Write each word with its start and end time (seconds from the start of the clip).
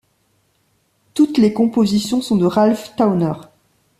Toutes 1.13 1.37
les 1.37 1.53
compositions 1.53 2.23
sont 2.23 2.35
de 2.35 2.45
Ralph 2.47 2.93
Towner. 2.97 3.33